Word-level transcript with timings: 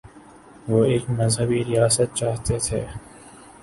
وہ 0.67 0.79
ایک 0.85 1.09
مذہبی 1.09 1.63
ریاست 1.65 2.15
چاہتے 2.15 2.57
تھے؟ 2.59 2.85